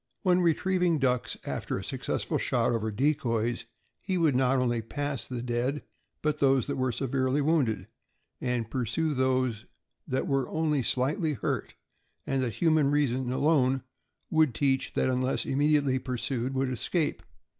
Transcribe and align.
When 0.23 0.39
retriev 0.39 0.83
ing 0.83 0.97
ducks, 0.97 1.37
after 1.45 1.77
a 1.77 1.83
successful 1.83 2.39
shot 2.39 2.71
over 2.71 2.89
decoys, 2.91 3.65
he 4.01 4.17
would 4.17 4.35
not 4.35 4.57
only 4.57 4.81
pass 4.81 5.27
the 5.27 5.43
dead, 5.43 5.83
but 6.23 6.39
those 6.39 6.65
that 6.65 6.75
were 6.77 6.91
severely 6.91 7.39
wounded, 7.39 7.85
and 8.41 8.67
pursue 8.67 9.13
those 9.13 9.65
that 10.07 10.25
were 10.25 10.49
only 10.49 10.81
slightly 10.81 11.33
hurt 11.33 11.75
and 12.25 12.41
that 12.41 12.55
human 12.55 12.89
reason 12.89 13.31
alone 13.31 13.83
would 14.31 14.55
teach 14.55 14.93
that 14.95 15.07
unless 15.07 15.45
immediately 15.45 15.99
pursued 15.99 16.55
would 16.55 16.71
escape. 16.71 17.21